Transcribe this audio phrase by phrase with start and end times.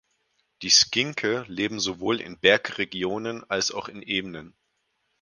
[0.63, 4.55] Die Skinke leben sowohl in Bergregionen als auch in Ebenen.